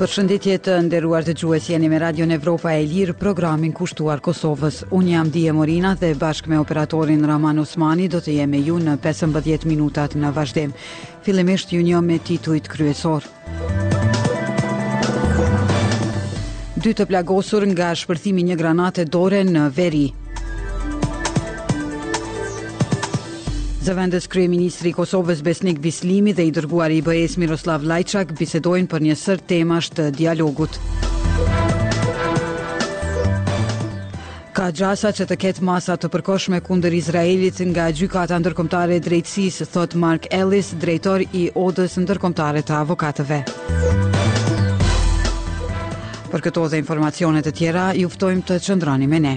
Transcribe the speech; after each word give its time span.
Për 0.00 0.08
të 0.64 0.72
nderuar 0.86 1.26
të 1.26 1.34
gjues 1.42 1.66
jeni 1.68 1.88
me 1.92 1.98
Radio 2.00 2.24
Në 2.26 2.38
Evropa 2.38 2.70
e 2.72 2.86
Lirë 2.88 3.12
programin 3.20 3.74
kushtuar 3.76 4.20
Kosovës. 4.24 4.78
Unë 4.96 5.10
jam 5.12 5.28
Dije 5.30 5.52
Morina 5.52 5.90
dhe 6.00 6.14
bashkë 6.16 6.48
me 6.48 6.56
operatorin 6.58 7.26
Raman 7.28 7.58
Osmani 7.60 8.08
do 8.08 8.16
të 8.24 8.38
jemi 8.38 8.62
ju 8.64 8.78
në 8.80 8.96
15 9.04 9.66
minutat 9.68 10.16
në 10.16 10.32
vazhdem. 10.32 10.72
Filimisht 11.24 11.72
ju 11.76 11.82
një 11.82 12.00
me 12.08 12.16
tituit 12.18 12.64
kryesor. 12.72 13.28
Dytë 16.80 16.96
të 17.02 17.08
plagosur 17.12 17.68
nga 17.74 17.92
shpërthimi 17.92 18.46
një 18.48 18.56
granate 18.56 19.04
dore 19.04 19.44
në 19.44 19.66
veri. 19.76 20.06
Zëvendës 23.80 24.26
Krye 24.28 24.44
Ministri 24.52 24.90
i 24.92 24.92
Kosovës 24.92 25.38
Besnik 25.40 25.78
Bislimi 25.80 26.34
dhe 26.36 26.44
i 26.44 26.50
dërguar 26.52 26.92
i 26.92 26.98
bëjes 27.04 27.38
Miroslav 27.40 27.80
Lajçak 27.88 28.34
bisedojnë 28.36 28.88
për 28.92 29.04
një 29.06 29.14
sër 29.16 29.40
temasht 29.48 29.94
të 29.96 30.10
dialogut. 30.18 30.74
Ka 34.52 34.66
gjasa 34.76 35.14
që 35.16 35.26
të 35.30 35.38
ketë 35.46 35.64
masa 35.64 35.96
të 35.96 36.10
përkoshme 36.12 36.60
kunder 36.66 36.92
Izraelit 36.92 37.62
nga 37.72 37.86
gjykata 37.96 38.36
ndërkomtare 38.44 38.98
drejtsis, 39.00 39.62
thot 39.72 39.96
Mark 40.02 40.28
Ellis, 40.28 40.74
drejtor 40.84 41.24
i 41.32 41.46
odës 41.56 41.94
ndërkomtare 42.04 42.60
të 42.68 42.74
avokatëve. 42.82 43.38
Për 46.34 46.44
këto 46.48 46.66
dhe 46.68 46.82
informacionet 46.84 47.48
e 47.48 47.54
tjera, 47.56 47.86
juftojmë 47.96 48.44
të 48.46 48.60
qëndroni 48.68 49.08
me 49.08 49.22
ne. 49.24 49.34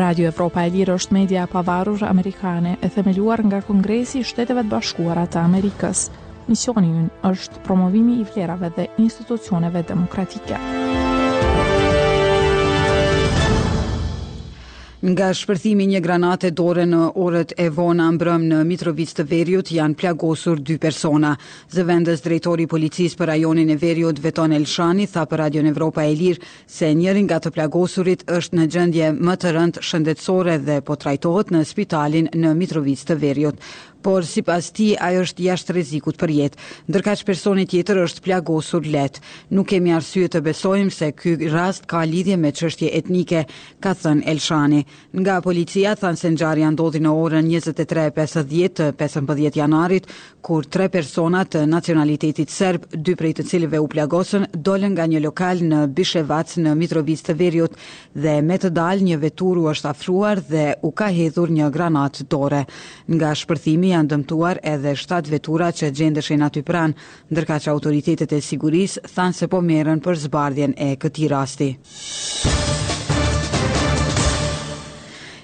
Radio 0.00 0.30
Evropa 0.32 0.62
e 0.64 0.70
Lirë 0.72 0.94
është 0.96 1.12
media 1.14 1.42
pavarur 1.52 2.00
amerikane 2.08 2.70
e 2.80 2.88
themeluar 2.94 3.42
nga 3.44 3.58
Kongresi 3.66 4.22
i 4.22 4.26
Shteteve 4.30 4.64
të 4.64 4.72
Bashkuara 4.72 5.26
të 5.28 5.42
Amerikës. 5.42 6.06
Misioni 6.48 6.88
ynë 7.02 7.20
është 7.34 7.60
promovimi 7.68 8.16
i 8.22 8.26
vlerave 8.32 8.72
dhe 8.78 8.88
institucioneve 9.04 9.84
demokratike. 9.92 10.62
Nga 15.00 15.30
shpërthimi 15.32 15.86
një 15.88 16.00
granate 16.04 16.48
dore 16.52 16.82
në 16.84 16.98
orët 17.24 17.54
e 17.62 17.70
vona 17.72 18.04
mbrëm 18.12 18.42
në 18.50 18.56
Mitrovic 18.68 19.14
të 19.16 19.24
Veriut 19.30 19.70
janë 19.72 19.96
plagosur 20.02 20.58
dy 20.60 20.74
persona. 20.82 21.30
Zëvendës 21.72 22.20
drejtori 22.26 22.66
policis 22.68 23.14
për 23.16 23.30
rajonin 23.32 23.72
e 23.72 23.78
Veriut 23.80 24.20
Veton 24.20 24.52
Elshani 24.52 25.06
tha 25.08 25.24
për 25.30 25.40
Radio 25.44 25.62
Evropa 25.70 26.04
e 26.04 26.12
Lirë 26.20 26.44
se 26.68 26.92
njërin 26.98 27.24
nga 27.30 27.38
të 27.40 27.52
plagosurit 27.56 28.26
është 28.28 28.60
në 28.60 28.66
gjendje 28.76 29.12
më 29.30 29.38
të 29.40 29.54
rëndë 29.56 29.86
shëndetësore 29.88 30.58
dhe 30.68 30.82
po 30.84 30.98
trajtohet 31.00 31.54
në 31.56 31.64
spitalin 31.72 32.28
në 32.42 32.52
Mitrovic 32.60 33.06
të 33.08 33.16
Veriut 33.24 33.64
por 34.02 34.24
si 34.26 34.40
pas 34.42 34.72
ti 34.72 34.96
ajo 35.00 35.20
është 35.26 35.42
jashtë 35.46 35.72
rezikut 35.76 36.16
për 36.20 36.30
jetë, 36.36 36.56
ndërka 36.90 37.12
që 37.20 37.26
personit 37.28 37.70
tjetër 37.72 37.96
është 38.06 38.20
plagosur 38.24 38.82
letë. 38.88 39.20
Nuk 39.56 39.66
kemi 39.70 39.90
arsye 39.94 40.28
të 40.32 40.40
besojmë 40.46 40.92
se 40.96 41.08
ky 41.16 41.36
rast 41.52 41.84
ka 41.90 42.00
lidhje 42.08 42.36
me 42.40 42.50
qështje 42.56 42.88
etnike, 42.98 43.40
ka 43.82 43.92
thënë 44.02 44.26
Elshani. 44.32 44.80
Nga 45.14 45.36
policia 45.44 45.90
thënë 46.00 46.18
se 46.20 46.28
nxarja 46.34 46.68
ndodhi 46.74 47.00
në 47.04 47.10
orën 47.22 47.46
23.50-15 47.54 49.54
janarit, 49.60 50.04
kur 50.40 50.64
tre 50.72 50.88
personat 50.88 51.52
të 51.54 51.60
nacionalitetit 51.68 52.50
serb, 52.50 52.82
dy 52.92 53.14
prej 53.18 53.34
të 53.38 53.42
cilive 53.50 53.78
u 53.84 53.88
plagosën, 53.92 54.44
dolën 54.54 54.92
nga 54.96 55.06
një 55.12 55.20
lokal 55.26 55.56
në 55.66 55.78
Bishevac 55.96 56.56
në 56.64 56.70
Mitrovic 56.80 57.20
të 57.26 57.32
Veriut 57.36 57.72
dhe 58.16 58.38
me 58.42 58.56
të 58.58 58.68
dal 58.74 58.98
një 59.04 59.16
veturu 59.22 59.62
është 59.74 59.90
afruar 59.92 60.38
dhe 60.48 60.70
u 60.82 60.90
ka 60.96 61.08
hedhur 61.12 61.50
një 61.52 61.68
granat 61.76 62.22
dore. 62.32 62.64
Nga 63.10 63.34
shpërthimi 63.42 63.89
janë 63.92 64.10
dëmtuar 64.12 64.60
edhe 64.74 64.92
7 65.02 65.30
vetura 65.32 65.70
që 65.80 65.90
gjendeshin 66.00 66.46
aty 66.46 66.62
pran, 66.70 66.94
ndërka 67.32 67.58
që 67.64 67.72
autoritetet 67.74 68.36
e 68.38 68.40
sigurisë 68.50 69.04
thanë 69.16 69.38
se 69.40 69.50
po 69.54 69.62
merën 69.72 70.02
për 70.06 70.22
zbardhjen 70.28 70.76
e 70.90 70.94
këti 71.06 71.32
rasti. 71.34 71.70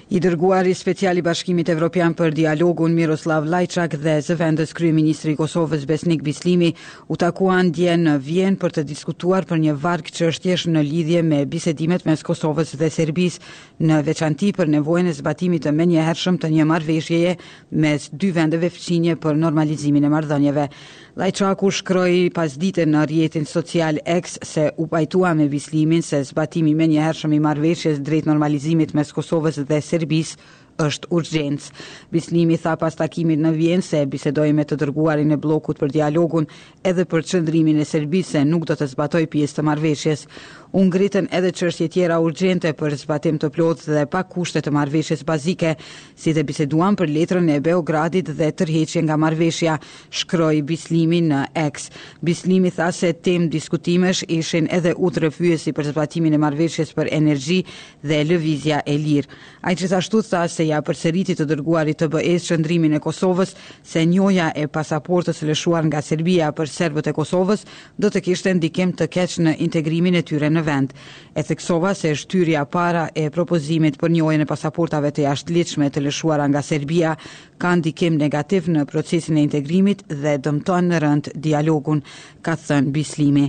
I 0.09 0.19
dërguari 0.23 0.71
special 0.77 1.17
i 1.19 1.21
Bashkimit 1.25 1.67
Evropian 1.69 2.13
për 2.15 2.31
dialogun 2.37 2.93
Miroslav 2.95 3.43
Lajçak 3.51 3.97
dhe 3.99 4.13
zëvendës 4.23 4.69
kryeministri 4.77 5.33
i 5.33 5.35
Kosovës 5.35 5.81
Besnik 5.89 6.21
Bislimi 6.23 6.69
u 7.11 7.17
takuan 7.19 7.73
dje 7.75 7.97
në 8.05 8.13
Vjen 8.23 8.55
për 8.61 8.71
të 8.77 8.83
diskutuar 8.87 9.43
për 9.49 9.59
një 9.65 9.73
varg 9.83 10.07
çështjesh 10.15 10.69
në 10.71 10.85
lidhje 10.87 11.23
me 11.27 11.41
bisedimet 11.51 12.07
mes 12.07 12.23
Kosovës 12.23 12.71
dhe 12.79 12.87
Serbisë 12.99 13.43
në 13.89 13.97
veçanti 14.07 14.53
për 14.55 14.71
nevojën 14.77 15.11
e 15.11 15.17
zbatimit 15.19 15.67
të 15.67 15.73
menjëhershëm 15.81 16.39
të 16.39 16.53
një 16.55 16.69
marrëveshjeje 16.71 17.35
mes 17.83 18.07
dy 18.13 18.31
vendeve 18.39 18.71
fqinje 18.77 19.17
për 19.27 19.35
normalizimin 19.43 20.07
e 20.07 20.13
marrëdhënieve. 20.15 20.69
Lajçaku 21.17 21.71
shkroi 21.73 22.27
pas 22.29 22.53
ditë 22.61 22.83
në 22.91 23.05
rrjetin 23.09 23.47
social 23.49 23.97
X 24.11 24.35
se 24.45 24.67
u 24.77 24.85
pajtua 24.91 25.31
me 25.39 25.47
vislimin 25.49 26.03
se 26.05 26.19
zbatimi 26.29 26.75
me 26.77 26.85
një 26.91 27.01
herëshëm 27.07 27.33
i 27.39 27.39
marveshjes 27.41 27.97
drejt 28.05 28.29
normalizimit 28.29 28.93
mes 28.93 29.09
Kosovës 29.17 29.57
dhe 29.65 29.79
Serbis 29.81 30.35
është 30.77 31.09
urgjens. 31.17 31.71
Vislimi 32.13 32.59
tha 32.61 32.75
pas 32.77 32.93
takimit 32.99 33.41
në 33.41 33.55
vjenë 33.55 33.87
se 33.87 34.03
bisedoj 34.13 34.51
me 34.59 34.67
të 34.69 34.77
dërguarin 34.83 35.33
e 35.33 35.39
blokut 35.41 35.81
për 35.81 35.95
dialogun 35.95 36.45
edhe 36.85 37.05
për 37.09 37.25
qëndrimin 37.31 37.81
e 37.81 37.87
Serbis 37.95 38.29
se 38.35 38.45
nuk 38.45 38.69
do 38.69 38.77
të 38.77 38.85
zbatoj 38.93 39.23
pjesë 39.33 39.57
të 39.57 39.65
marveshjes 39.71 40.27
u 40.75 40.83
ngritën 40.83 41.27
edhe 41.31 41.51
çështje 41.55 41.87
tjera 41.93 42.17
urgjente 42.19 42.71
për 42.75 42.95
zbatim 42.99 43.37
të 43.39 43.49
plotë 43.55 43.93
dhe 43.93 44.03
pa 44.11 44.23
kushte 44.27 44.59
të 44.63 44.71
marrveshjes 44.75 45.21
bazike, 45.27 45.75
si 46.17 46.33
dhe 46.35 46.43
biseduan 46.47 46.95
për 46.99 47.11
letrën 47.15 47.47
e 47.53 47.59
Beogradit 47.63 48.27
dhe 48.39 48.49
tërheqje 48.59 49.03
nga 49.07 49.15
marrveshja, 49.19 49.77
shkroi 50.11 50.61
Bislimi 50.67 51.21
në 51.29 51.45
X. 51.69 51.87
Bislimi 52.23 52.71
tha 52.73 52.89
se 52.91 53.13
tem 53.13 53.47
diskutimesh 53.49 54.25
ishin 54.27 54.67
edhe 54.71 54.93
utrëfyesi 54.95 55.71
për 55.75 55.91
zbatimin 55.93 56.35
e 56.35 56.41
marrveshjes 56.43 56.91
për 56.97 57.11
energji 57.19 57.61
dhe 58.03 58.19
lëvizja 58.31 58.81
e 58.85 58.97
lirë. 58.99 59.29
Ai 59.61 59.75
gjithashtu 59.75 60.21
tha 60.29 60.43
se 60.51 60.67
ja 60.67 60.81
përsëriti 60.81 61.37
të 61.39 61.47
dërguarit 61.53 61.99
të 62.03 62.11
BE-s 62.13 62.49
çndrimin 62.51 62.97
e 62.97 63.03
Kosovës, 63.03 63.53
se 63.83 64.03
njëoja 64.05 64.51
e 64.55 64.67
pasaportës 64.67 65.43
lëshuar 65.47 65.87
nga 65.87 66.01
Serbia 66.03 66.51
për 66.51 66.67
serbët 66.71 67.07
e 67.11 67.15
Kosovës 67.15 67.63
do 67.97 68.11
të 68.11 68.23
kishte 68.27 68.53
ndikim 68.59 68.91
të 68.93 69.07
keq 69.15 69.39
në 69.43 69.57
integrimin 69.65 70.15
e 70.19 70.23
tyre 70.27 70.47
në 70.51 70.63
vend. 70.67 70.91
E 71.33 71.43
theksova 71.47 71.93
se 71.93 72.13
shtyrja 72.15 72.65
para 72.75 73.07
e 73.15 73.27
propozimit 73.35 73.97
për 74.01 74.13
njojën 74.15 74.43
e 74.43 74.47
pasaportave 74.51 75.13
të 75.13 75.25
jashtë 75.27 75.89
të 75.97 76.05
lëshuara 76.07 76.47
nga 76.51 76.63
Serbia 76.71 77.15
ka 77.61 77.73
ndikim 77.79 78.17
negativ 78.23 78.67
në 78.75 78.85
procesin 78.91 79.37
e 79.37 79.45
integrimit 79.47 80.03
dhe 80.23 80.35
dëmton 80.47 80.89
në 80.91 80.99
rënd 81.05 81.31
dialogun, 81.47 82.03
ka 82.45 82.57
thënë 82.67 82.93
Bislimi. 82.95 83.45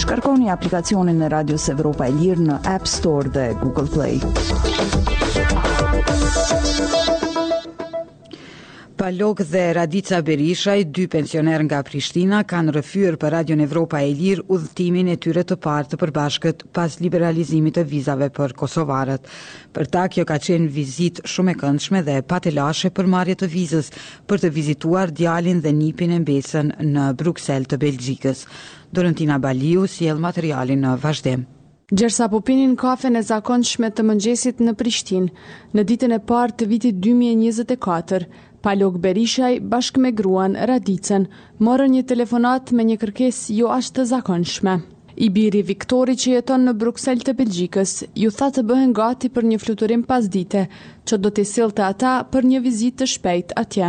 Shkarkoni 0.00 0.48
aplikacionin 0.54 1.20
e 1.22 1.28
Radios 1.34 1.68
Evropa 1.72 2.08
e 2.08 2.16
Lirë 2.18 2.48
në 2.48 2.58
App 2.74 2.88
Store 2.88 3.28
dhe 3.36 3.50
Google 3.60 3.90
Play. 3.92 5.09
Balok 9.10 9.40
dhe 9.42 9.72
Radica 9.72 10.20
Berishaj, 10.22 10.84
dy 10.94 11.06
pensioner 11.10 11.62
nga 11.66 11.80
Prishtina, 11.82 12.40
kanë 12.50 12.74
rëfyër 12.76 13.16
për 13.18 13.32
Radio 13.34 13.56
Evropa 13.64 13.98
e 14.06 14.12
Lirë 14.14 14.44
udhëtimin 14.54 15.08
e 15.10 15.16
tyre 15.24 15.42
të 15.46 15.56
partë 15.64 15.94
të 15.94 15.98
përbashkët 16.02 16.62
pas 16.76 16.94
liberalizimit 17.02 17.74
të 17.78 17.84
vizave 17.92 18.28
për 18.38 18.54
kosovarët. 18.60 19.26
Për 19.74 19.88
ta 19.96 20.04
kjo 20.14 20.24
ka 20.30 20.36
qenë 20.46 20.70
vizit 20.78 21.18
shumë 21.32 21.54
e 21.54 21.58
këndshme 21.64 22.02
dhe 22.08 22.16
patelashe 22.32 22.90
për 23.00 23.08
marje 23.16 23.38
të 23.42 23.48
vizës 23.56 23.88
për 24.30 24.42
të 24.44 24.50
vizituar 24.60 25.10
djalin 25.10 25.58
dhe 25.64 25.72
nipin 25.80 26.12
e 26.14 26.20
mbesën 26.22 26.70
në 26.94 27.08
Bruxelles 27.22 27.70
të 27.72 27.80
Belgjikës. 27.86 28.44
Dorantina 28.94 29.38
Baliu 29.42 29.86
si 29.90 30.06
el 30.12 30.22
materialin 30.30 30.86
në 30.86 30.98
vazhdem. 31.06 31.48
Gjersa 31.90 32.28
po 32.30 32.38
pinin 32.46 32.76
kafe 32.78 33.10
në 33.10 33.24
zakon 33.32 33.64
shme 33.66 33.88
të 33.90 34.04
mëngjesit 34.06 34.60
në 34.62 34.76
Prishtin, 34.78 35.24
në 35.74 35.82
ditën 35.88 36.14
e 36.14 36.20
partë 36.26 36.60
të 36.60 36.68
vitit 36.70 37.00
2024, 37.06 38.28
Palok 38.60 38.98
Berishaj 39.00 39.54
bashkë 39.72 40.00
me 40.04 40.08
gruan 40.12 40.52
Radicën, 40.70 41.22
morë 41.64 41.86
një 41.94 42.00
telefonat 42.10 42.72
me 42.76 42.84
një 42.84 42.96
kërkes 43.00 43.38
jo 43.56 43.70
ashtë 43.72 43.94
të 43.98 44.04
zakonshme. 44.10 44.74
I 45.24 45.28
biri 45.36 45.62
Viktori 45.70 46.12
që 46.22 46.34
jeton 46.34 46.68
në 46.68 46.74
Bruxelles 46.82 47.24
të 47.24 47.34
Belgjikës, 47.38 47.94
ju 48.22 48.28
tha 48.36 48.50
të 48.58 48.64
bëhen 48.68 48.92
gati 49.00 49.30
për 49.32 49.48
një 49.52 49.58
fluturim 49.64 50.04
pas 50.12 50.28
dite, 50.36 50.66
që 51.08 51.18
do 51.24 51.32
të 51.32 51.46
silë 51.54 51.76
të 51.80 51.86
ata 51.88 52.12
për 52.34 52.50
një 52.52 52.60
vizit 52.66 53.00
të 53.00 53.08
shpejt 53.14 53.56
atje. 53.64 53.88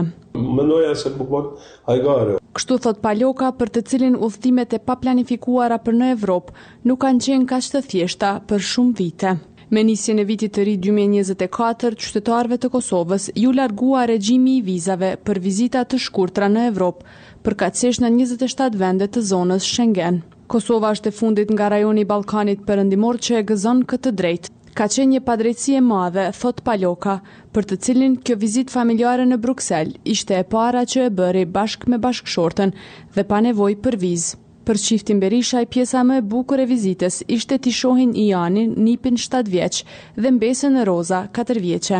Kështu 2.56 2.82
thot 2.84 3.04
Paloka 3.04 3.52
për 3.60 3.74
të 3.76 3.84
cilin 3.92 4.16
uftimet 4.28 4.78
e 4.80 4.80
pa 4.88 4.96
planifikuara 5.04 5.82
për 5.84 6.00
në 6.00 6.14
Evropë 6.16 6.56
nuk 6.88 7.04
kanë 7.04 7.24
qenë 7.28 7.50
ka 7.52 7.60
shtë 7.68 7.84
thjeshta 7.92 8.36
për 8.52 8.70
shumë 8.72 8.98
vite. 9.04 9.36
Me 9.74 9.80
nisjen 9.88 10.18
e 10.20 10.24
vitit 10.28 10.52
të 10.56 10.64
ri 10.68 10.72
2024, 10.84 11.94
qytetarëve 12.06 12.58
të 12.60 12.70
Kosovës 12.74 13.28
ju 13.42 13.54
largua 13.56 14.02
regjimi 14.10 14.58
i 14.58 14.64
vizave 14.66 15.12
për 15.30 15.40
vizita 15.46 15.84
të 15.88 16.00
shkurtra 16.06 16.50
në 16.52 16.66
Evropë, 16.72 17.08
përkatësisht 17.48 18.04
në 18.04 18.10
27 18.18 18.76
vende 18.82 19.08
të 19.14 19.24
zonës 19.30 19.64
Schengen. 19.76 20.18
Kosova 20.52 20.92
është 20.98 21.08
e 21.08 21.16
fundit 21.22 21.56
nga 21.56 21.70
rajoni 21.72 22.04
i 22.04 22.10
Ballkanit 22.12 22.66
Perëndimor 22.68 23.22
që 23.30 23.40
e 23.40 23.46
gëzon 23.54 23.86
këtë 23.94 24.14
drejtë. 24.24 24.52
Ka 24.76 24.90
qenë 24.92 25.14
një 25.16 25.24
padrejtësi 25.32 25.78
e 25.80 25.86
madhe, 25.88 26.28
thot 26.42 26.60
Paloka, 26.68 27.16
për 27.56 27.72
të 27.72 27.80
cilin 27.88 28.20
kjo 28.28 28.36
vizit 28.46 28.76
familjare 28.78 29.30
në 29.32 29.40
Bruxelles 29.48 30.00
ishte 30.18 30.36
e 30.36 30.44
para 30.54 30.84
që 30.84 31.08
e 31.08 31.16
bëri 31.22 31.46
bashkë 31.58 31.96
me 31.96 32.02
bashkëshortën 32.10 32.76
dhe 33.16 33.30
pa 33.32 33.40
nevoj 33.48 33.74
për 33.88 34.00
vizë. 34.04 34.40
Për 34.72 34.78
qiftin 34.80 35.18
Berishaj, 35.20 35.66
pjesa 35.68 36.00
më 36.08 36.22
e 36.22 36.24
bukur 36.32 36.62
e 36.64 36.64
vizitës 36.70 37.18
ishte 37.36 37.58
të 37.60 37.72
shohin 37.76 38.14
i 38.22 38.30
janin 38.30 38.70
nipin 38.88 39.18
7 39.20 39.50
vjeq 39.52 39.82
dhe 40.24 40.30
mbesën 40.32 40.78
e 40.80 40.86
roza 40.88 41.18
4 41.38 41.60
vjeqe. 41.66 42.00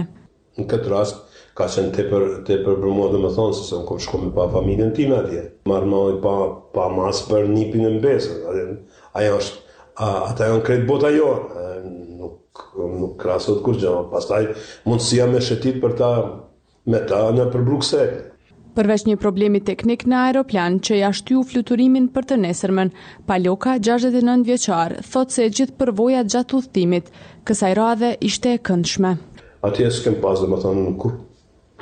Në 0.56 0.68
këtë 0.72 0.92
rast, 0.94 1.18
ka 1.60 1.68
qenë 1.74 1.92
të 1.98 2.06
për, 2.14 2.24
për 2.48 2.78
mua 2.86 3.10
dhe 3.12 3.20
më 3.26 3.34
thonë, 3.36 3.58
se 3.58 3.66
se 3.68 3.76
më 3.82 3.86
kom 3.90 4.00
shkomi 4.06 4.30
me 4.30 4.32
pa 4.38 4.46
familjen 4.56 4.94
tim 4.96 5.12
atje. 5.18 5.42
Marë 5.68 5.90
më 5.92 6.00
dhe 6.08 6.16
pa, 6.24 6.36
pa 6.80 6.88
mas 6.96 7.20
për 7.28 7.52
nipin 7.52 7.84
e 7.90 7.92
mbesën. 7.98 8.80
ajo 9.20 9.34
është, 9.42 9.78
a, 9.98 10.08
ata 10.30 10.48
janë 10.54 10.64
kretë 10.70 10.88
bota 10.94 11.10
jo, 11.18 11.28
nuk, 12.24 12.66
nuk 13.02 13.18
krasot 13.22 13.60
kur 13.68 13.76
pas 13.84 14.12
pastaj 14.16 14.46
mundësia 14.88 15.28
me 15.28 15.44
shetit 15.50 15.84
për 15.84 16.00
ta, 16.00 16.12
me 16.88 17.04
ta 17.10 17.20
në 17.36 17.52
për 17.52 17.68
Bruxelles. 17.68 18.31
Përveç 18.76 19.04
një 19.06 19.16
problemi 19.22 19.60
teknik 19.68 20.04
në 20.08 20.20
aeroplan 20.26 20.78
që 20.88 20.98
shtyu 21.20 21.42
fluturimin 21.48 22.06
për 22.18 22.28
të 22.30 22.36
nesërmen, 22.44 22.92
Paloka, 23.32 23.74
69 23.84 24.46
vjeqar, 24.48 24.94
thot 25.12 25.32
se 25.36 25.48
gjithë 25.58 25.76
përvoja 25.82 26.22
gjatë 26.32 26.56
uthtimit, 26.62 27.10
kësaj 27.50 27.72
radhe 27.80 28.12
ishte 28.30 28.54
e 28.56 28.62
këndshme. 28.70 29.12
Atje 29.68 29.90
s'kem 29.98 30.16
pas 30.24 30.40
dhe 30.40 30.48
më 30.54 30.62
thonë 30.64 30.86
në 30.88 30.94
kur, 31.04 31.18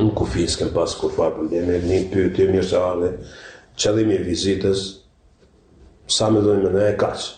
në 0.02 0.16
kufi 0.18 0.48
s'kem 0.56 0.74
pas 0.74 0.96
kur 1.02 1.14
farë 1.18 1.36
përndjeme, 1.44 1.78
një 1.92 2.00
të 2.40 2.50
mjërë 2.56 2.70
se 2.72 2.82
arde, 2.88 3.12
qëllimi 3.84 4.18
e 4.18 4.26
vizitës, 4.32 4.84
sa 6.18 6.32
me 6.34 6.42
dojnë 6.42 6.66
me 6.66 6.74
në 6.74 6.88
e 6.90 6.98
kaqë. 7.06 7.30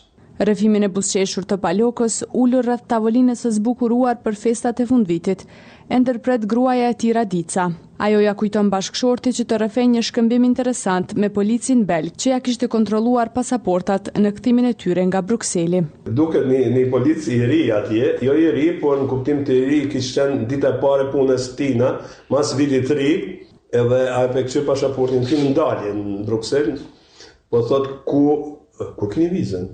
Rëfimin 0.48 0.88
e 0.88 0.94
busqeshur 0.95 1.44
të 1.45 1.59
Palokës 1.62 2.21
ullur 2.39 2.63
rrët 2.65 2.88
tavolinës 2.89 3.44
së 3.45 3.51
zbukuruar 3.59 4.24
për 4.24 4.39
festat 4.48 4.80
e 4.81 4.88
fundvitit, 4.89 5.44
endërpret 5.92 6.48
gruaja 6.50 6.88
e 6.89 7.00
tira 7.03 7.27
dica. 7.36 7.68
Ajo 8.01 8.18
ja 8.18 8.31
kujton 8.33 8.69
bashkëshorti 8.74 9.30
që 9.38 9.44
të 9.50 9.57
rëfej 9.62 9.83
një 9.89 10.01
shkëmbim 10.07 10.45
interesant 10.48 11.12
me 11.24 11.27
policin 11.36 11.83
belgë 11.92 12.18
që 12.24 12.31
ja 12.31 12.39
kishtë 12.48 12.69
kontroluar 12.75 13.30
pasaportat 13.36 14.07
në 14.24 14.31
këtimin 14.38 14.69
e 14.71 14.71
tyre 14.83 15.03
nga 15.06 15.19
Bruxelli. 15.31 15.83
Duke 16.19 16.42
një 16.48 16.86
polic 16.95 17.27
i 17.30 17.38
ri 17.51 17.59
atje, 17.77 18.07
jo 18.25 18.33
i 18.33 18.50
ri, 18.56 18.65
por 18.81 18.98
në 19.03 19.07
kuptim 19.12 19.44
të 19.45 19.53
i 19.59 19.68
ri 19.69 19.80
kishtë 19.94 20.25
qenë 20.31 20.50
dita 20.56 20.71
pare 20.81 21.12
punës 21.13 21.45
tina, 21.59 21.92
mas 22.33 22.56
vidi 22.57 22.81
të 22.88 22.98
ri, 23.03 23.12
edhe 23.83 24.01
a 24.18 24.24
e 24.31 24.33
pe 24.33 24.65
pasaportin 24.71 25.30
tim 25.30 25.45
në 25.51 25.56
dalje 25.62 25.94
në 26.01 26.25
Bruxelli, 26.31 26.77
po 27.53 27.62
thotë 27.69 27.95
ku 28.09 28.24
ku 28.98 29.12
keni 29.13 29.30
vizën. 29.36 29.69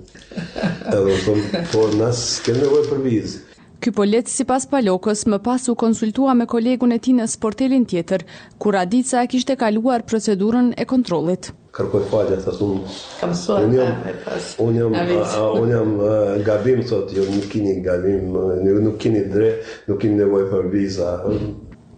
Edhe 0.92 1.16
thon, 1.24 1.40
po 1.72 1.88
nas 2.02 2.26
kemi 2.44 2.66
nevojë 2.66 2.90
për 2.92 3.06
vizë. 3.08 3.46
Ky 3.78 3.92
po 3.94 4.02
letë 4.02 4.30
si 4.32 4.42
pas 4.44 4.64
palokës 4.66 5.20
më 5.30 5.36
pas 5.46 5.64
u 5.70 5.74
konsultua 5.78 6.32
me 6.34 6.46
kolegun 6.50 6.94
e 6.96 6.96
ti 6.98 7.12
në 7.14 7.26
sportelin 7.30 7.84
tjetër, 7.92 8.24
kur 8.58 8.74
Adica 8.80 9.22
kishte 9.30 9.54
kaluar 9.60 10.02
procedurën 10.12 10.72
e 10.74 10.86
kontrolit. 10.92 11.52
Kërkoj 11.78 12.02
falje, 12.10 12.40
thotë, 12.42 12.58
unë... 12.66 12.96
Kam 13.20 13.36
suat, 13.38 13.68
unë 13.68 13.78
jam, 13.78 14.02
unë 14.66 15.04
unë 15.60 15.72
jam 15.76 15.92
gabim, 16.50 16.82
thotë, 16.90 17.20
jo 17.20 17.28
nuk 17.30 17.46
kini 17.54 17.76
gabim, 17.86 18.34
nuk 18.88 18.98
kini 19.04 19.22
drejt, 19.30 19.70
nuk 19.86 20.02
kini 20.02 20.18
nevoj 20.24 20.44
për 20.56 20.70
viza. 20.74 21.12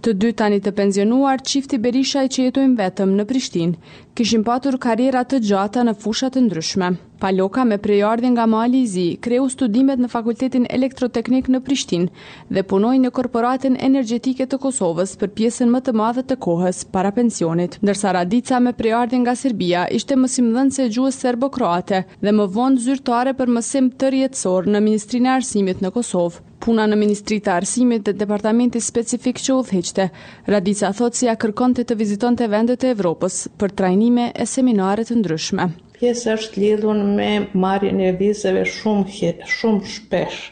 Të 0.07 0.13
dy 0.21 0.29
tani 0.41 0.59
të 0.65 0.71
pensionuar, 0.77 1.43
qifti 1.49 1.77
i 1.77 2.05
që 2.11 2.45
jetojnë 2.45 2.77
vetëm 2.79 3.11
në 3.17 3.25
Prishtinë, 3.29 3.81
kishin 4.17 4.45
patur 4.47 4.79
karriera 4.81 5.21
të 5.29 5.41
gjata 5.47 5.83
në 5.85 5.93
fusha 6.05 6.31
të 6.33 6.41
ndryshme. 6.47 6.89
Paloka 7.21 7.65
me 7.69 7.77
prejardhjen 7.79 8.33
nga 8.33 8.47
mali 8.47 8.81
i 8.81 8.87
zi, 8.87 9.05
kreu 9.21 9.49
studimet 9.55 9.99
në 10.01 10.09
Fakultetin 10.15 10.65
Elektroteknik 10.73 11.51
në 11.53 11.61
Prishtinë 11.67 12.57
dhe 12.57 12.65
punoi 12.73 12.97
në 13.05 13.11
Korporatin 13.19 13.77
Energjetike 13.89 14.47
të 14.49 14.61
Kosovës 14.67 15.13
për 15.21 15.35
pjesën 15.37 15.75
më 15.77 15.83
të 15.91 15.97
madhe 16.03 16.25
të 16.33 16.41
kohës 16.49 16.81
para 16.97 17.13
pensionit. 17.21 17.77
Ndërsa 17.85 18.15
Radica 18.19 18.59
me 18.67 18.73
prejardhjen 18.83 19.25
nga 19.29 19.37
Serbia 19.45 19.85
ishte 20.01 20.17
mësimdhënëse 20.23 20.89
gjuës 20.97 21.21
serbo-kroate 21.27 22.07
dhe 22.25 22.33
më 22.41 22.49
vonë 22.57 22.85
zyrtare 22.89 23.37
për 23.43 23.53
mësim 23.59 23.93
të 24.01 24.15
rjetësor 24.17 24.73
në 24.77 24.85
Ministrinë 24.89 25.29
e 25.29 25.37
Arsimit 25.43 25.85
në 25.85 25.95
Kosovë 25.99 26.47
puna 26.65 26.85
në 26.91 26.97
Ministri 27.01 27.39
të 27.41 27.51
Arsimit 27.61 28.07
dhe 28.07 28.13
Departamenti 28.21 28.81
Specifik 28.85 29.41
që 29.45 29.57
u 29.57 29.63
dheqte. 29.71 30.07
Radica 30.55 30.91
thot 30.99 31.17
si 31.17 31.29
a 31.31 31.35
kërkon 31.41 31.75
të 31.79 31.87
të 31.89 31.97
viziton 32.03 32.37
të 32.39 32.51
vendet 32.53 32.85
e 32.85 32.93
Evropës 32.95 33.41
për 33.61 33.75
trajnime 33.81 34.29
e 34.35 34.47
seminaret 34.55 35.11
të 35.11 35.19
ndryshme. 35.23 35.71
Pjesë 35.99 36.35
është 36.37 36.63
lidhun 36.63 37.01
me 37.17 37.31
marjen 37.65 37.99
e 38.01 38.13
vizeve 38.21 38.65
shumë, 38.75 39.33
shumë 39.57 39.93
shpesh. 39.95 40.43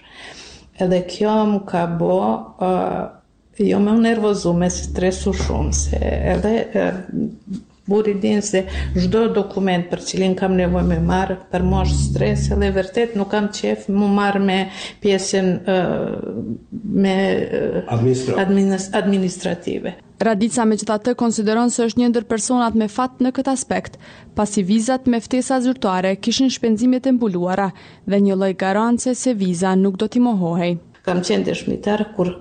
Edhe 0.85 0.99
kjo 1.11 1.37
më 1.53 1.63
ka 1.71 1.85
bo, 2.01 2.17
uh, 2.63 3.57
jo 3.67 3.81
me 3.83 3.95
më 3.99 4.03
nervozu, 4.11 4.53
me 4.63 4.69
stresu 4.71 5.33
shumë, 5.35 5.73
se 5.79 6.03
edhe 6.35 6.53
uh, 6.77 7.65
Buri 7.89 8.19
din 8.21 8.41
se 8.41 8.65
zhdo 9.01 9.29
dokument 9.33 9.87
për 9.91 10.03
cilin 10.05 10.35
kam 10.37 10.53
nevoj 10.59 10.83
me 10.85 10.99
marë 11.01 11.37
për 11.53 11.63
mosh 11.71 11.95
stres, 12.03 12.47
e 12.53 12.59
dhe 12.61 12.69
vërtet 12.77 13.15
nuk 13.17 13.31
kam 13.33 13.49
qef 13.57 13.87
mu 13.89 14.11
marë 14.19 14.43
me 14.45 14.57
pjesën 15.05 15.49
me 17.05 17.15
administrative. 19.01 19.95
Radica 20.29 20.67
me 20.67 20.77
qëta 20.77 20.97
të 21.07 21.17
konsideron 21.21 21.71
se 21.73 21.87
është 21.89 22.03
një 22.03 22.09
ndër 22.13 22.27
personat 22.29 22.75
me 22.77 22.91
fat 22.93 23.23
në 23.25 23.33
këtë 23.39 23.55
aspekt, 23.57 23.97
pasi 24.37 24.65
vizat 24.71 25.07
me 25.09 25.21
ftesa 25.25 25.61
zyrtare 25.65 26.17
kishin 26.21 26.51
shpenzimet 26.53 27.07
e 27.09 27.13
mbuluara 27.17 27.71
dhe 28.05 28.21
një 28.27 28.37
loj 28.43 28.53
garance 28.65 29.15
se 29.17 29.33
viza 29.35 29.73
nuk 29.87 29.97
do 30.03 30.11
t'i 30.13 30.21
mohohej. 30.27 30.75
Kam 31.09 31.23
qenë 31.25 31.47
të 31.49 31.57
shmitarë 31.63 32.09
kur 32.19 32.35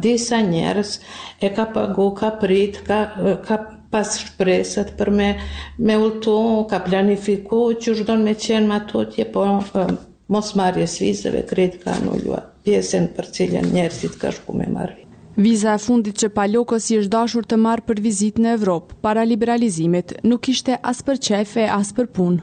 disa 0.00 0.38
njerës 0.46 0.96
e 1.42 1.50
ka 1.52 1.66
pagu, 1.74 2.12
ka 2.16 2.30
prit, 2.40 2.78
ka 2.86 3.56
pas 3.90 4.18
shpresat 4.20 4.90
për 4.98 5.10
me, 5.18 5.28
me 5.88 5.96
ullëtu, 6.00 6.36
ka 6.70 6.80
planifiku 6.86 7.60
që 7.82 7.94
është 7.94 8.06
donë 8.10 8.28
me 8.28 8.34
qenë 8.44 8.70
ma 8.70 8.80
tutje, 8.90 9.26
po 9.34 9.44
mos 10.36 10.52
marje 10.58 10.86
së 10.96 11.04
vizëve, 11.10 11.42
kretë 11.50 11.82
ka 11.84 11.94
anullua 12.00 12.40
pjesën 12.66 13.04
për 13.16 13.28
cilën 13.36 13.68
njerëzit 13.74 14.16
ka 14.22 14.32
shku 14.34 14.56
me 14.58 14.66
marri. 14.70 15.04
Viza 15.36 15.74
e 15.76 15.80
fundit 15.82 16.16
që 16.18 16.30
Palokos 16.32 16.88
i 16.90 16.96
është 17.02 17.12
dashur 17.12 17.44
të 17.46 17.58
marrë 17.60 17.84
për 17.90 18.00
vizit 18.06 18.38
në 18.40 18.54
Evropë, 18.56 18.96
para 19.04 19.24
liberalizimit, 19.28 20.16
nuk 20.24 20.48
ishte 20.48 20.78
as 20.82 21.02
për 21.04 21.20
qefe, 21.28 21.66
as 21.68 21.92
për 21.98 22.08
punë. 22.16 22.40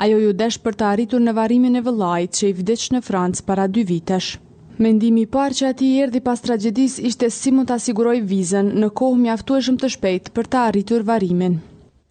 Ajo 0.00 0.20
ju 0.22 0.30
desh 0.42 0.60
për 0.62 0.78
të 0.78 0.86
arritur 0.92 1.20
në 1.24 1.34
varimin 1.40 1.80
e 1.80 1.82
vëllajt 1.84 2.38
që 2.38 2.46
i 2.48 2.54
vdeq 2.60 2.86
në 2.94 3.02
Francë 3.08 3.42
para 3.50 3.66
dy 3.66 3.82
vitesh. 3.88 4.36
Mendimi 4.80 5.26
parë 5.28 5.54
që 5.58 5.64
ati 5.68 5.86
i 5.92 5.96
erdi 6.02 6.22
pas 6.24 6.40
tragedis 6.40 6.94
ishte 7.06 7.28
si 7.36 7.50
mund 7.52 7.68
të 7.68 7.74
asiguroj 7.82 8.14
vizën 8.30 8.68
në 8.82 8.86
kohë 9.00 9.18
mjaftueshëm 9.26 9.58
e 9.58 9.66
shumë 9.74 9.80
të 9.82 9.88
shpejt 9.94 10.30
për 10.38 10.46
ta 10.54 10.62
arritur 10.68 11.02
varimin. 11.10 11.58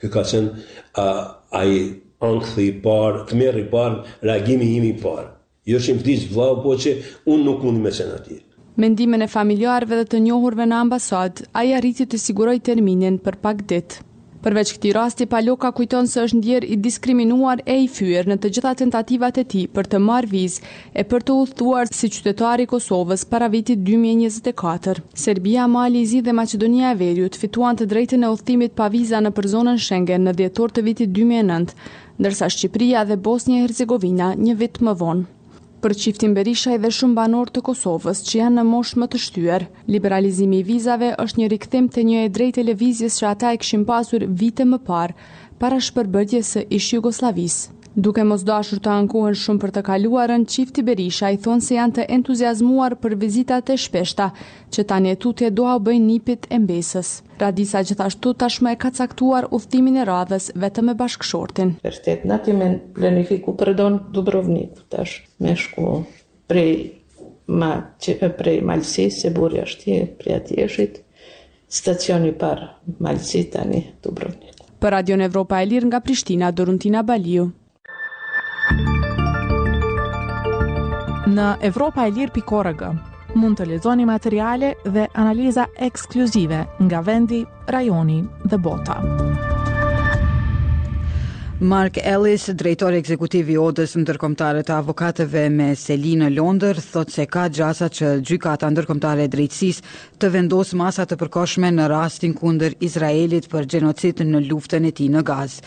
Kë 0.03 0.09
ka 0.15 0.21
qënë 0.31 0.49
a 1.05 1.63
i 1.71 1.79
ankthi 2.27 2.67
i 2.69 2.73
parë, 2.83 3.23
të 3.31 3.39
merë 3.41 3.63
i 3.63 3.63
parë, 3.71 3.97
reagimi 4.29 4.67
i 4.75 4.77
mi 4.83 4.91
parë. 5.01 5.25
Jo 5.73 5.79
që 5.87 5.95
më 5.97 6.05
tishtë 6.09 6.35
vlau, 6.35 6.51
po 6.67 6.75
që 6.85 6.93
unë 7.33 7.43
nuk 7.49 7.65
mundi 7.65 7.81
me 7.87 7.95
qenë 7.97 8.19
ati. 8.21 8.37
në 9.23 9.31
familjarëve 9.33 10.03
dhe 10.03 10.05
të 10.11 10.21
njohurve 10.29 10.69
në 10.69 10.83
ambasadë, 10.83 11.49
a 11.57 11.65
i 11.65 11.73
arriti 11.79 12.05
të 12.05 12.21
siguroj 12.27 12.59
terminin 12.69 13.17
për 13.25 13.41
pak 13.47 13.65
ditë. 13.73 14.03
Përveç 14.39 14.69
këti 14.77 14.91
rasti, 14.95 15.25
Paloka 15.27 15.67
kujton 15.75 16.05
se 16.07 16.21
është 16.25 16.37
ndjerë 16.39 16.67
i 16.73 16.75
diskriminuar 16.83 17.59
e 17.73 17.73
i 17.83 17.87
fyër 17.91 18.29
në 18.31 18.37
të 18.39 18.51
gjitha 18.55 18.71
tentativat 18.81 19.39
e 19.41 19.43
ti 19.53 19.63
për 19.75 19.87
të 19.91 19.99
marë 20.03 20.29
viz 20.33 20.53
e 20.95 21.03
për 21.09 21.25
të 21.27 21.33
ullëtuar 21.41 21.89
si 21.97 22.07
qytetari 22.15 22.63
Kosovës 22.73 23.25
para 23.33 23.49
vitit 23.51 23.81
2024. 23.89 25.03
Serbia, 25.25 25.65
Mali, 25.73 26.05
Zi 26.13 26.21
dhe 26.29 26.35
Macedonia 26.39 26.93
e 26.95 26.99
Verjut 27.03 27.35
fituan 27.41 27.81
të 27.81 27.87
drejtën 27.95 28.23
e 28.23 28.29
ullëtimit 28.35 28.77
pa 28.79 28.87
viza 28.95 29.19
në 29.25 29.33
përzonën 29.41 29.81
Schengen 29.89 30.23
në 30.29 30.35
djetor 30.43 30.71
të 30.71 30.85
vitit 30.87 31.11
2009, 31.19 31.75
ndërsa 32.21 32.49
Shqipria 32.55 33.03
dhe 33.11 33.19
Bosnia 33.27 33.59
e 33.59 33.65
Herzegovina 33.67 34.31
një 34.45 34.55
vit 34.63 34.81
më 34.87 34.95
vonë. 35.03 35.27
Për 35.83 35.93
qiftin 36.03 36.33
Berishaj 36.37 36.73
dhe 36.83 36.89
shumë 36.95 37.13
banor 37.17 37.51
të 37.55 37.61
Kosovës 37.67 38.21
që 38.29 38.33
janë 38.41 38.55
në 38.57 38.65
mosh 38.71 38.91
më 39.03 39.07
të 39.13 39.21
shtyër, 39.25 39.65
liberalizimi 39.95 40.59
i 40.59 40.65
vizave 40.71 41.13
është 41.23 41.41
një 41.41 41.47
rikëthim 41.55 41.87
të 41.95 42.03
një 42.09 42.25
e 42.25 42.33
drejt 42.39 42.57
televizjes 42.59 43.15
që 43.21 43.29
ata 43.31 43.53
e 43.55 43.61
këshim 43.63 43.87
pasur 43.93 44.27
vite 44.43 44.67
më 44.73 44.81
parë, 44.91 45.15
para 45.63 45.79
shpërbërgjesë 45.89 46.65
ish 46.79 46.91
Jugoslavisë. 46.97 47.63
Duke 47.97 48.21
mos 48.23 48.43
dashur 48.45 48.77
të 48.85 48.91
ankohen 48.93 49.33
shumë 49.41 49.61
për 49.63 49.71
të 49.75 49.81
kaluarën, 49.87 50.43
qifti 50.53 50.83
Berisha 50.85 51.31
i 51.33 51.39
thonë 51.41 51.65
se 51.67 51.73
janë 51.73 51.95
të 51.97 52.03
entuziasmuar 52.17 52.93
për 53.01 53.15
vizitat 53.23 53.71
e 53.73 53.77
shpeshta, 53.81 54.27
që 54.69 54.83
tani 54.91 55.09
e 55.09 55.15
tutje 55.23 55.49
doa 55.49 55.73
u 55.79 55.81
bëjnë 55.87 56.05
nipit 56.05 56.45
e 56.53 56.59
mbesës. 56.61 57.09
Radisa 57.41 57.81
gjithashtu 57.81 58.35
tashme 58.43 58.75
e 58.75 58.77
ka 58.85 58.91
caktuar 58.93 59.49
uftimin 59.57 59.97
e 59.97 60.05
radhës 60.11 60.51
vetëm 60.63 60.89
me 60.91 60.95
bashkëshortin. 61.01 61.73
Vërtet, 61.85 62.27
na 62.29 62.37
ti 62.37 62.53
me 62.53 62.69
planifiku 62.99 63.55
për 63.63 63.73
donë 63.81 64.01
Dubrovnik, 64.19 64.77
tash 64.95 65.23
me 65.39 65.55
shku 65.57 65.97
prej, 66.51 66.75
ma, 67.47 67.71
që, 67.97 68.19
prej 68.37 68.59
malsis, 68.71 69.17
se 69.25 69.33
buri 69.39 69.63
është 69.65 69.85
ti, 69.87 69.97
prej 70.21 70.37
atjeshit, 70.43 71.01
stacioni 71.81 72.35
par 72.45 72.67
malsit 72.99 73.49
tani 73.57 73.81
Dubrovnik. 74.05 74.53
Për 74.79 74.93
Radion 74.95 75.25
Evropa 75.25 75.57
e 75.59 75.65
Lirë 75.73 75.89
nga 75.89 75.99
Prishtina, 76.05 76.51
Doruntina 76.55 77.01
Baliu. 77.03 77.49
në 81.33 81.49
Evropa 81.69 82.07
e 82.07 82.11
Lirë 82.11 82.93
Mund 83.37 83.57
të 83.59 83.65
lezoni 83.69 84.05
materiale 84.09 84.73
dhe 84.85 85.05
analiza 85.13 85.67
ekskluzive 85.79 86.63
nga 86.87 87.01
vendi, 87.05 87.43
rajoni 87.69 88.23
dhe 88.45 88.57
bota. 88.57 88.97
Mark 91.61 91.95
Ellis, 92.01 92.45
drejtori 92.55 92.95
ekzekutiv 93.01 93.49
i 93.51 93.57
Odës 93.59 93.97
ndërkombëtare 93.99 94.61
të 94.63 94.71
avokatëve 94.77 95.41
me 95.51 95.67
Selinë 95.75 96.29
Londër, 96.31 96.79
thotë 96.79 97.11
se 97.11 97.25
ka 97.27 97.49
gjasa 97.51 97.89
që 97.97 98.13
gjykata 98.29 98.69
ndërkombëtare 98.71 99.25
e 99.27 99.31
drejtësisë 99.33 100.15
të 100.23 100.29
vendos 100.37 100.71
masa 100.79 101.03
të 101.07 101.17
përkohshme 101.19 101.73
në 101.75 101.89
rastin 101.91 102.31
kundër 102.37 102.77
Izraelit 102.83 103.49
për 103.51 103.67
gjenocid 103.75 104.21
në 104.23 104.45
luftën 104.47 104.87
e 104.87 104.91
tij 105.01 105.09
në 105.11 105.23
gaz. 105.27 105.57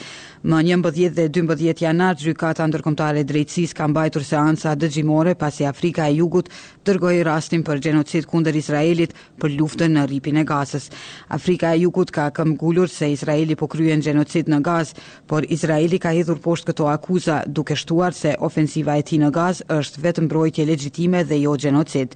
Më 0.42 0.58
11 0.74 1.12
dhe 1.14 1.28
12 1.30 1.84
janar, 1.84 2.16
gjykata 2.18 2.64
ndërkombëtare 2.66 3.20
e 3.20 3.28
drejtësisë 3.28 3.76
ka 3.78 3.86
mbajtur 3.92 4.24
seanca 4.26 4.72
dëgjimore 4.74 5.36
pasi 5.38 5.68
Afrika 5.68 6.08
e 6.10 6.16
Jugut 6.16 6.48
dërgoi 6.88 7.20
rastin 7.28 7.62
për 7.62 7.84
gjenocid 7.84 8.26
kundër 8.26 8.56
Izraelit 8.58 9.12
për 9.38 9.54
luftën 9.60 9.92
në 9.94 10.08
ripin 10.10 10.40
e 10.40 10.48
Gazës. 10.48 10.88
Afrika 11.36 11.70
e 11.76 11.84
Jugut 11.84 12.10
ka 12.10 12.26
këmgullur 12.34 12.90
se 12.90 13.12
Izraeli 13.12 13.54
po 13.56 13.68
kryen 13.70 14.02
gjenocid 14.02 14.48
në 14.50 14.58
gaz, 14.66 14.90
por 15.30 15.44
Izraeli 15.46 15.81
Izraeli 15.82 15.98
ka 15.98 16.10
hedhur 16.14 16.38
poshtë 16.38 16.68
këto 16.70 16.84
akuza 16.86 17.36
duke 17.58 17.74
shtuar 17.74 18.14
se 18.14 18.36
ofensiva 18.46 18.94
e 18.96 19.02
tij 19.02 19.18
në 19.18 19.30
Gaz 19.34 19.64
është 19.66 20.00
vetëm 20.04 20.24
mbrojtje 20.28 20.66
legjitime 20.68 21.24
dhe 21.26 21.40
jo 21.42 21.56
gjenocid. 21.58 22.12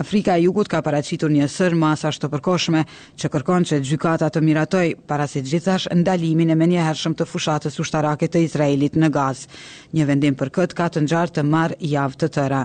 Afrika 0.00 0.36
e 0.38 0.42
Jugut 0.46 0.68
ka 0.72 0.80
paraqitur 0.86 1.28
një 1.28 1.46
sër 1.52 1.74
masash 1.76 2.16
të 2.22 2.30
përkohshme 2.32 2.84
që 3.20 3.28
kërkon 3.34 3.68
që 3.68 3.80
gjykata 3.90 4.30
të 4.32 4.40
miratoj 4.46 4.86
para 5.12 5.26
se 5.28 5.42
gjithash 5.50 5.88
ndalimin 5.92 6.50
e 6.50 6.56
menjëhershëm 6.62 7.14
të 7.20 7.26
fushatës 7.28 7.76
ushtarake 7.84 8.28
të 8.32 8.44
Izraelit 8.48 8.96
në 8.96 9.10
Gaz. 9.18 9.44
Një 9.92 10.06
vendim 10.14 10.34
për 10.40 10.52
këtë 10.56 10.78
ka 10.80 10.86
të 10.94 11.02
ngjarë 11.04 11.34
të 11.36 11.44
marr 11.52 11.74
javë 11.94 12.18
të 12.24 12.30
tëra. 12.38 12.62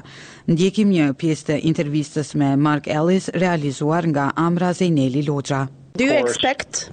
Ndjekim 0.48 0.96
një 0.96 1.12
pjesë 1.20 1.48
të 1.50 1.60
intervistës 1.74 2.32
me 2.40 2.56
Mark 2.70 2.88
Ellis, 2.88 3.28
realizuar 3.36 4.08
nga 4.14 4.32
Amra 4.48 4.72
Zeineli 4.80 5.26
Lodra. 5.28 5.66
Do 5.98 6.04
you 6.06 6.14
expect 6.22 6.92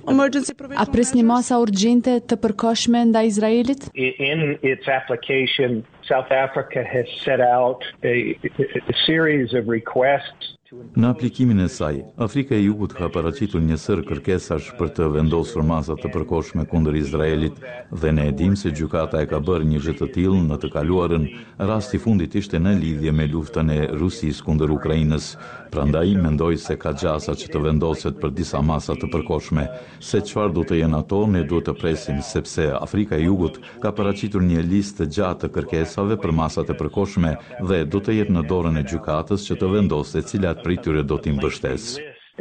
A 0.75 0.87
presni 0.89 1.21
masa 1.23 1.59
urgjente 1.61 2.15
të 2.29 2.39
përkohshme 2.45 3.03
ndaj 3.11 3.27
Izraelit? 3.31 3.85
In 4.01 4.45
its 4.71 4.89
application, 4.95 5.83
South 6.11 6.33
Africa 6.45 6.83
has 6.95 7.11
set 7.27 7.41
out 7.45 7.85
a 8.13 8.97
series 9.05 9.53
of 9.61 9.69
requests 9.75 10.53
Në 11.03 11.09
aplikimin 11.11 11.59
e 11.65 11.67
saj, 11.71 11.97
Afrika 12.23 12.55
e 12.55 12.63
Jugut 12.63 12.93
ka 12.95 13.09
paraqitur 13.11 13.63
një 13.63 13.77
sër 13.83 14.01
kërkesash 14.07 14.69
për 14.79 14.91
të 14.95 15.07
vendosur 15.17 15.65
masat 15.67 15.99
të 16.03 16.11
përkoshme 16.15 16.65
kundër 16.71 16.95
Izraelit 17.01 17.57
dhe 17.95 18.13
ne 18.15 18.29
edhim 18.31 18.55
se 18.57 18.71
gjukata 18.79 19.21
e 19.23 19.27
ka 19.31 19.41
bërë 19.49 19.67
një 19.73 19.83
gjithë 19.87 20.03
të 20.05 20.09
tilë 20.17 20.43
në 20.47 20.59
të 20.65 20.71
kaluarën 20.75 21.25
rast 21.71 21.95
i 21.99 22.01
fundit 22.05 22.37
ishte 22.39 22.61
në 22.63 22.75
lidhje 22.83 23.15
me 23.21 23.27
luftën 23.33 23.73
e 23.75 23.79
Rusis 24.01 24.43
kundër 24.47 24.71
Ukrajinës, 24.77 25.33
pra 25.75 25.87
i 26.07 26.15
mendoj 26.23 26.53
se 26.63 26.77
ka 26.79 26.93
gjasa 26.95 27.35
që 27.35 27.51
të 27.55 27.65
vendoset 27.67 28.21
për 28.23 28.31
disa 28.39 28.61
masat 28.63 28.99
të 29.03 29.11
përkoshme. 29.15 29.67
Se 30.01 30.21
qfar 30.27 30.53
du 30.55 30.63
të 30.63 30.79
jenë 30.79 30.99
ato, 31.01 31.25
ne 31.27 31.43
du 31.51 31.59
të 31.67 31.75
presim 31.81 32.21
sepse 32.23 32.69
Afrika 32.79 33.17
e 33.19 33.25
Jugut 33.25 33.59
ka 33.83 33.91
paraqitur 33.93 34.43
një 34.47 34.63
list 34.71 35.01
të 35.01 35.09
gjatë 35.19 35.41
të 35.47 35.53
kërkesave 35.57 36.21
për 36.25 36.33
masat 36.43 36.71
e 36.71 36.79
përkoshme 36.85 37.35
dhe 37.67 37.83
du 37.85 37.99
të 38.07 38.19
jetë 38.21 38.37
në 38.39 38.47
dorën 38.53 38.79
e 38.79 38.87
gjukatës 38.93 39.49
që 39.51 39.59
të 39.63 39.73
vendoset 39.75 40.31
cilat 40.31 40.64
pritur 40.65 40.97
e 41.01 41.07
do 41.13 41.19
t'i 41.21 41.35
mbështes. 41.37 41.87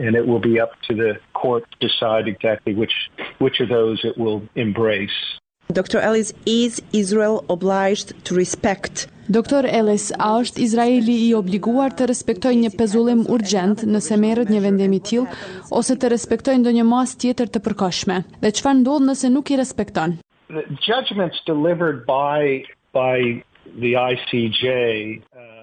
And 0.06 0.16
it 0.20 0.26
will 0.30 0.44
be 0.52 0.56
up 0.64 0.72
to 0.88 0.94
the 1.04 1.12
court 1.42 1.64
to 1.72 1.78
decide 1.88 2.26
exactly 2.36 2.74
which 2.82 2.96
which 3.44 3.58
of 3.64 3.68
those 3.78 4.00
it 4.12 4.16
will 4.24 4.40
embrace. 4.66 5.20
Dr. 5.82 6.00
Ellis 6.10 6.30
is 6.46 6.74
Israel 7.04 7.38
obliged 7.56 8.10
to 8.26 8.32
respect. 8.44 8.94
Doktor 9.38 9.62
Ellis, 9.80 10.06
a 10.20 10.32
është 10.42 10.60
Izraeli 10.66 11.14
i 11.30 11.30
obliguar 11.38 11.94
të 11.98 12.08
respektojë 12.12 12.58
një 12.64 12.72
pezullim 12.80 13.22
urgjent 13.36 13.86
nëse 13.88 14.18
merret 14.24 14.52
një 14.52 14.60
vendim 14.66 14.96
i 14.98 15.00
tillë 15.10 15.38
ose 15.80 15.96
të 16.02 16.10
respektojë 16.14 16.60
ndonjë 16.64 16.84
mas 16.92 17.14
tjetër 17.24 17.48
të 17.54 17.62
përkohshme? 17.68 18.18
Dhe 18.44 18.52
çfarë 18.58 18.82
ndodh 18.82 19.08
nëse 19.08 19.32
nuk 19.38 19.54
i 19.56 19.60
respekton? 19.62 20.18
The 20.60 20.66
judgments 20.90 21.40
delivered 21.54 22.04
by 22.12 22.66
by 23.00 23.18
the 23.84 23.94
ICJ 24.12 24.68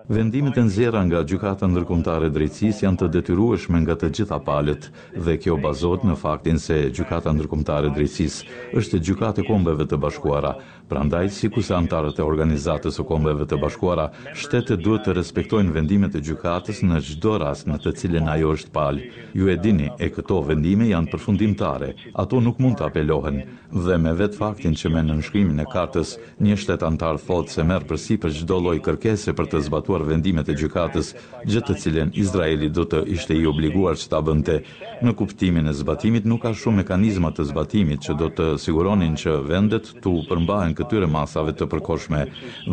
Vendimet 0.08 0.56
e 0.58 0.62
nxjerra 0.64 1.00
nga 1.06 1.20
Gjyqata 1.28 1.66
Ndërkombëtare 1.68 2.28
e 2.30 2.32
Drejtësisë 2.36 2.84
janë 2.86 3.00
të 3.02 3.08
detyrueshme 3.16 3.80
nga 3.82 3.94
të 4.00 4.08
gjitha 4.16 4.38
palët 4.46 4.88
dhe 5.26 5.36
kjo 5.42 5.58
bazohet 5.64 6.06
në 6.08 6.16
faktin 6.22 6.58
se 6.66 6.76
Gjyqata 6.96 7.34
Ndërkombëtare 7.36 7.90
e 7.90 7.94
Drejtësisë 7.96 8.74
është 8.80 9.02
gjykata 9.10 9.44
e 9.44 9.46
kombeve 9.50 9.84
të 9.92 10.00
bashkuara. 10.06 10.52
Prandaj, 10.90 11.28
si 11.30 11.48
ku 11.48 11.62
se 11.62 11.70
antarët 11.76 12.16
e 12.18 12.24
organizatës 12.26 12.96
o 12.98 13.04
kombeve 13.06 13.44
të 13.46 13.60
bashkuara, 13.62 14.08
shtetet 14.34 14.80
duhet 14.82 15.04
të 15.06 15.12
respektojnë 15.20 15.70
vendimet 15.76 16.16
e 16.18 16.22
gjykatës 16.26 16.80
në 16.82 16.96
gjdo 17.06 17.36
ras 17.38 17.62
në 17.68 17.76
të 17.84 17.92
cilin 18.00 18.26
ajo 18.32 18.50
është 18.56 18.72
palë. 18.74 19.04
Ju 19.38 19.46
e 19.52 19.54
dini 19.62 19.86
e 20.02 20.08
këto 20.10 20.40
vendime 20.48 20.88
janë 20.90 21.12
përfundimtare, 21.12 21.92
ato 22.18 22.40
nuk 22.42 22.58
mund 22.58 22.80
të 22.80 22.88
apelohen. 22.88 23.38
Dhe 23.70 23.98
me 24.02 24.14
vetë 24.18 24.40
faktin 24.40 24.74
që 24.74 24.90
me 24.90 25.04
në 25.06 25.16
nëshkrimin 25.20 25.62
e 25.62 25.68
kartës, 25.70 26.16
një 26.42 26.56
shtetë 26.58 26.86
antar 26.90 27.22
thotë 27.22 27.54
se 27.54 27.68
merë 27.70 27.86
përsi 27.92 28.18
për 28.24 28.34
gjdo 28.40 28.58
loj 28.66 28.76
kërkese 28.88 29.36
për 29.38 29.46
të 29.52 29.62
zbatuar 29.68 30.02
vendimet 30.10 30.50
e 30.50 30.58
gjykatës, 30.58 31.12
gjë 31.46 31.62
të 31.68 31.78
cilin 31.84 32.10
Izraeli 32.24 32.68
do 32.74 32.82
të 32.90 33.04
ishte 33.14 33.38
i 33.38 33.46
obliguar 33.46 33.94
që 33.94 34.10
ta 34.10 34.18
bënte. 34.26 34.58
Në 35.06 35.14
kuptimin 35.16 35.70
e 35.70 35.72
zbatimit 35.80 36.26
nuk 36.28 36.42
ka 36.42 36.50
shumë 36.52 36.82
mekanizmat 36.82 37.38
të 37.38 37.46
zbatimit 37.52 38.02
që 38.08 38.18
do 38.20 38.32
të 38.36 38.50
siguronin 38.64 39.14
që 39.22 39.38
vendet 39.48 39.86
tu 40.04 40.18
përmbajnë 40.28 40.78
këtyre 40.80 41.08
masave 41.10 41.52
të 41.56 41.66
përkoshme. 41.72 42.24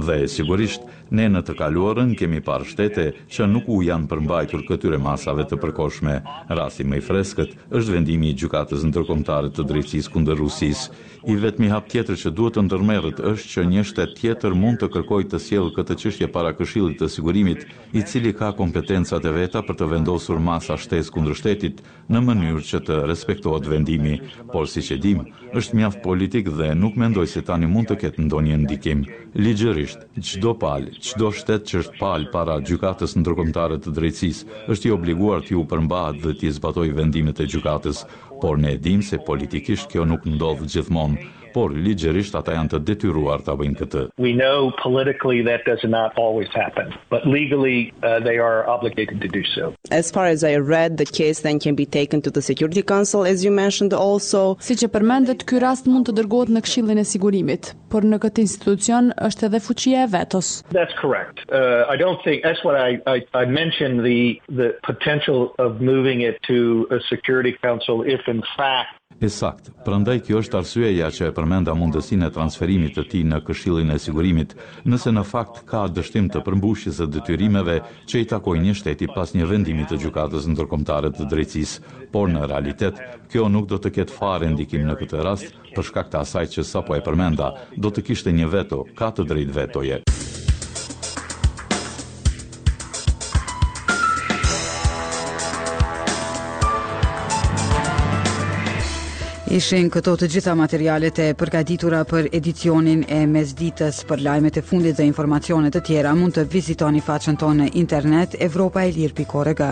Dhe 0.08 0.20
sigurisht, 0.32 0.86
ne 1.16 1.28
në 1.32 1.42
të 1.48 1.56
kaluarën 1.60 2.14
kemi 2.20 2.42
parë 2.44 2.68
shtete 2.72 3.06
që 3.34 3.48
nuk 3.52 3.68
u 3.72 3.82
janë 3.86 4.08
përmbajtur 4.12 4.66
këtyre 4.68 5.00
masave 5.04 5.46
të 5.48 5.60
përkoshme. 5.64 6.18
Rasti 6.58 6.86
më 6.88 7.02
i 7.02 7.06
freskët 7.06 7.56
është 7.78 7.96
vendimi 7.98 8.32
i 8.34 8.38
gjykatës 8.42 8.86
ndërkombëtare 8.90 9.52
të 9.56 9.68
drejtësisë 9.72 10.14
kundër 10.14 10.40
Rusisë. 10.42 11.06
I 11.28 11.36
vetmi 11.44 11.68
hap 11.68 11.90
tjetër 11.92 12.20
që 12.22 12.30
duhet 12.38 12.56
të 12.56 12.64
ndërmerret 12.68 13.18
është 13.32 13.50
që 13.54 13.64
një 13.72 13.84
shtet 13.90 14.14
tjetër 14.22 14.54
mund 14.56 14.80
të 14.80 14.88
kërkojë 14.94 15.28
të 15.34 15.40
sjellë 15.46 15.74
këtë 15.76 15.98
çështje 16.04 16.28
para 16.36 16.54
Këshillit 16.56 17.02
të 17.02 17.10
Sigurimit, 17.12 17.66
i 17.98 18.04
cili 18.08 18.32
ka 18.34 18.54
kompetencat 18.56 19.26
e 19.28 19.34
veta 19.36 19.60
për 19.68 19.76
të 19.82 19.90
vendosur 19.92 20.40
masa 20.48 20.78
shtesë 20.80 21.12
kundër 21.18 21.36
shtetit 21.40 21.82
në 22.08 22.22
mënyrë 22.30 22.64
që 22.70 22.82
të 22.88 23.02
respektohet 23.12 23.68
vendimi, 23.68 24.16
por 24.54 24.72
siç 24.72 24.94
e 24.96 25.02
dim, 25.04 25.26
është 25.58 25.80
mjaft 25.82 26.00
politik 26.06 26.48
dhe 26.60 26.72
nuk 26.86 26.96
mendoj 26.96 27.28
se 27.34 27.44
tani 27.44 27.68
mund 27.68 27.92
të 27.92 27.97
ketë 28.02 28.22
ndonjë 28.28 28.58
ndikim. 28.64 29.02
Ligjërisht, 29.46 30.04
çdo 30.28 30.54
palë, 30.62 30.94
çdo 31.08 31.32
shtet 31.38 31.66
që 31.70 31.82
është 31.84 31.98
pal 32.02 32.28
para 32.36 32.60
gjykatës 32.70 33.18
ndërkombëtare 33.24 33.80
të 33.84 33.94
drejtësisë, 33.98 34.58
është 34.74 34.90
i 34.90 34.94
obliguar 34.98 35.44
t'ju 35.48 35.66
përmbahet 35.74 36.22
dhe 36.24 36.36
t'i 36.40 36.54
zbatojë 36.60 36.94
vendimet 37.02 37.42
e 37.46 37.50
gjykatës, 37.54 38.06
por 38.44 38.62
ne 38.64 38.78
e 38.78 38.96
se 39.10 39.18
politikisht 39.30 39.90
kjo 39.92 40.06
nuk 40.14 40.26
ndodh 40.36 40.64
gjithmonë 40.74 41.26
por 41.58 41.74
ligjërisht 41.88 42.36
ata 42.38 42.54
janë 42.54 42.70
të 42.76 42.80
detyruar 42.86 43.40
ta 43.48 43.56
bëjnë 43.58 43.78
këtë. 43.82 44.02
We 44.28 44.32
know 44.42 44.68
politically 44.84 45.40
that 45.50 45.64
does 45.70 45.84
not 45.96 46.18
always 46.26 46.50
happen, 46.54 46.92
but 47.14 47.26
legally 47.40 47.90
uh, 48.10 48.20
they 48.28 48.38
are 48.48 48.60
obligated 48.76 49.24
to 49.26 49.30
do 49.38 49.42
so. 49.56 49.72
As 49.90 50.12
far 50.12 50.26
as 50.36 50.44
I 50.44 50.52
read 50.76 50.98
the 51.02 51.08
case 51.22 51.40
then 51.48 51.58
can 51.66 51.74
be 51.80 51.88
taken 52.00 52.22
to 52.28 52.32
the 52.38 52.44
Security 52.50 52.84
Council 52.94 53.26
as 53.34 53.44
you 53.46 53.52
mentioned 53.64 53.92
also. 53.94 54.42
Siç 54.70 54.84
e 54.86 54.92
përmendët, 54.98 55.48
ky 55.50 55.64
rast 55.66 55.90
mund 55.90 56.12
të 56.12 56.16
dërgohet 56.22 56.54
në 56.60 56.64
Këshillin 56.68 57.02
e 57.02 57.08
Sigurimit, 57.16 57.72
por 57.96 58.06
në 58.06 58.22
këtë 58.28 58.44
institucion 58.46 59.10
është 59.30 59.50
edhe 59.50 59.64
fuqia 59.70 60.06
e 60.06 60.12
vetos. 60.14 60.52
That's 60.78 60.94
correct. 61.02 61.42
Uh, 61.50 61.86
I 61.90 61.98
don't 62.04 62.22
think 62.28 62.46
that's 62.46 62.62
what 62.68 62.78
I 62.78 63.02
I 63.16 63.26
I 63.42 63.50
mentioned 63.62 64.06
the 64.06 64.22
the 64.62 64.70
potential 64.92 65.52
of 65.66 65.82
moving 65.82 66.22
it 66.28 66.38
to 66.52 66.62
a 66.98 67.02
Security 67.10 67.58
Council 67.66 68.06
if 68.06 68.22
in 68.30 68.44
fact 68.56 68.97
E 69.22 69.32
sakt, 69.34 69.66
prandaj 69.86 70.20
kjo 70.28 70.44
është 70.44 70.58
arsyeja 70.60 71.08
që 71.10 71.28
e 71.28 71.34
përmenda 71.34 71.74
mundësinë 71.78 72.28
e 72.28 72.34
transferimit 72.36 72.94
të 72.98 73.04
tij 73.12 73.24
në 73.26 73.40
Këshillin 73.48 73.90
e 73.90 73.98
Sigurimit, 74.04 74.54
nëse 74.86 75.10
në 75.16 75.24
fakt 75.26 75.64
ka 75.72 75.88
dështim 75.90 76.28
të 76.34 76.44
përmbushjes 76.46 77.00
së 77.02 77.08
detyrimeve 77.16 77.80
që 78.06 78.22
i 78.22 78.28
takojnë 78.34 78.68
një 78.70 78.76
shteti 78.78 79.10
pas 79.16 79.34
një 79.34 79.50
vendimi 79.50 79.88
të 79.90 79.98
gjykatës 80.04 80.46
ndërkombëtare 80.54 81.10
të 81.18 81.28
drejtësisë, 81.34 81.82
por 82.14 82.30
në 82.30 82.46
realitet 82.54 83.02
kjo 83.34 83.50
nuk 83.58 83.66
do 83.74 83.82
të 83.82 83.96
ketë 83.98 84.18
fare 84.20 84.54
ndikim 84.54 84.86
në 84.86 85.00
këtë 85.02 85.26
rast, 85.26 85.50
për 85.74 85.90
shkak 85.90 86.14
të 86.14 86.22
asaj 86.22 86.46
që 86.54 86.68
sapo 86.76 86.94
e 86.94 87.02
përmenda, 87.10 87.50
do 87.76 87.90
të 87.90 88.06
kishte 88.12 88.30
një 88.38 88.54
veto, 88.54 88.86
ka 89.02 89.10
të 89.18 89.26
drejtë 89.34 89.60
vetoje. 89.64 90.02
Ishin 99.48 99.88
këto 99.88 100.18
të 100.20 100.28
gjitha 100.28 100.54
materialet 100.60 101.20
e 101.24 101.26
përgatitura 101.40 102.02
për 102.10 102.26
edicionin 102.36 103.06
e 103.08 103.22
mesditës 103.32 104.02
për 104.10 104.20
lajmet 104.26 104.60
e 104.60 104.64
fundit 104.72 104.98
dhe 105.00 105.06
informacionet 105.08 105.72
të 105.78 105.82
tjera 105.88 106.12
mund 106.20 106.36
të 106.36 106.44
vizitoni 106.52 107.00
faqen 107.06 107.40
tonë 107.40 107.68
në 107.68 107.76
internet 107.84 108.36
evropaelir.org. 108.44 109.64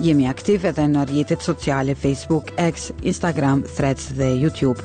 Jemi 0.00 0.24
aktiv 0.32 0.64
edhe 0.72 0.88
në 0.94 1.04
rjetet 1.12 1.44
sociale 1.44 1.98
Facebook, 2.06 2.48
X, 2.70 2.88
Instagram, 3.14 3.60
Threads 3.76 4.08
dhe 4.16 4.32
YouTube. 4.40 4.80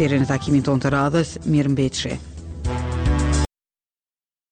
Dere 0.00 0.22
në 0.24 0.32
takimin 0.32 0.64
tonë 0.64 0.86
të 0.88 0.96
radhës, 0.96 1.36
mirë 1.44 1.76
mbeqë. 1.76 2.16